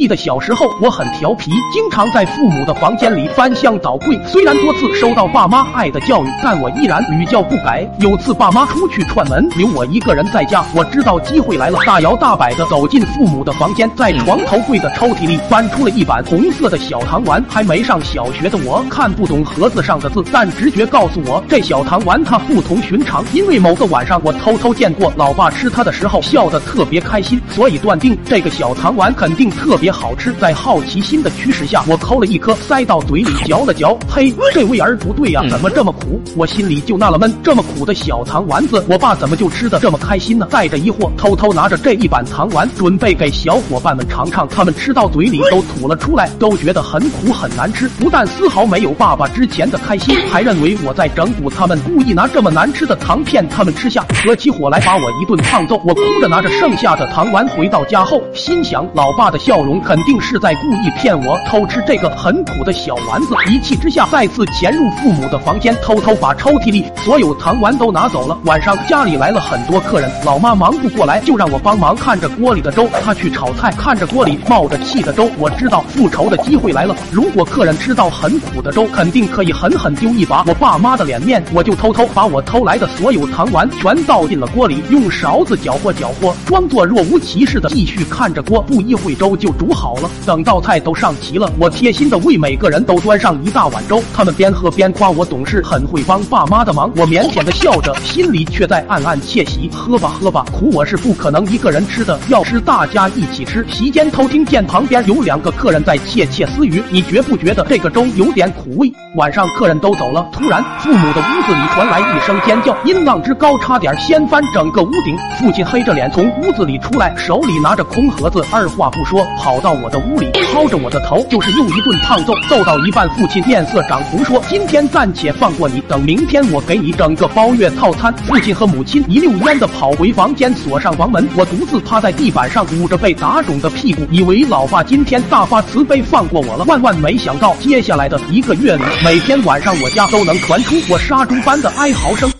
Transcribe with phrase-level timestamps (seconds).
[0.00, 4.18] 记得小时候我很调皮，经常在父母的房间里翻箱倒柜。
[4.26, 7.86] 虽然多次收到爸妈爱的教育，但我依然屡教不改。
[7.98, 17.44] 有次爸妈出去串门，留我一个人在家，我知道机会来了，大摇大摆的走进父母的房间，在床头柜的抽屉里翻出了一版红色的小糖丸。
[17.46, 30.32] 还没上小学的我看不懂盒子上的字，但直觉告诉我这小糖丸它不同寻常，因为某个晚上我偷偷见过老爸吃它的时候笑得特别开心，所以断定这个小糖丸肯定特别好吃。
[30.40, 36.20] 在好奇心的驱使下，我抠了一颗塞到嘴里嚼了嚼，呸，这味儿不对呀，怎么这么苦？
[36.36, 40.46] 我心里就纳了闷，这么苦的小糖丸子，我爸怎么就吃的这么开心呢？
[40.50, 44.48] 带着疑惑，偷偷拿着这一板糖丸，准备给小伙伴们尝尝。
[44.48, 55.80] 他们吃到嘴里都吐了出来，都觉得很苦很难吃，不但丝毫没有爸爸之前的开心，还认为我在整蛊他们，故意拿这么难吃的糖骗他们吃下，合起伙来把我一顿胖揍。
[55.84, 63.34] 我哭着拿着剩下的糖丸回到家后，心想老爸的笑容肯定是在故意骗我偷吃这个很苦的小丸子。
[63.48, 68.38] 一气之下，再次潜入父母的房间，偷偷把抽屉里所有糖丸都拿走了。
[68.44, 76.94] 晚上家里来了很多客人，老妈忙不过来，就让我帮忙看着锅里的粥，她去炒菜，看着锅里冒着气的粥，我知道复仇的机会来了。
[77.10, 81.42] 如果客人吃到很苦的粥，肯定可以狠狠丢一把我爸妈的脸面。
[81.52, 88.60] 我就偷偷把我偷来的所有糖丸全倒进了锅里，用勺子搅和搅和，装作若无其事的继续看着锅。
[88.62, 90.10] 不一会，粥就煮好了。
[90.26, 94.02] 等到菜都上齐了，我贴心的为每个人都端上一大碗粥。
[94.14, 96.90] 他们边喝边夸我懂事，很会帮爸妈的忙。
[96.96, 99.70] 我腼腆的笑着，心里却在暗暗窃喜。
[99.72, 103.66] 喝吧喝吧，苦我是不可能一个人吃的，要吃大家一起吃。
[103.70, 108.92] 席间偷听见旁边有两个客人在窃窃私语，你觉不觉得这个粥有点苦味？
[109.16, 115.16] 晚上客人都走了，突然父母的屋子里传来一声尖叫，音浪之高，差点掀翻整个屋顶。
[115.38, 122.32] 父亲黑着脸从屋子里出来，手里拿着空盒子，二话不说跑到我的屋里，薅着我的头就是又一顿胖揍。
[122.48, 131.28] 揍到一半，父亲面色涨红，说：“今天暂且放过你，等明天我给你整个包月套餐。”父亲和母亲一溜烟的跑回房间，锁上房门。
[131.36, 136.64] 我独自趴在地板上，捂着被打肿的屁股，以为老爸今天大发慈悲放过我了。
[136.64, 142.30] 万万没想到，接下来的一个月里，每天晚上我家都能传出我杀猪般的哀嚎声。